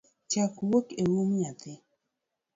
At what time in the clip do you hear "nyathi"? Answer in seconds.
1.39-1.71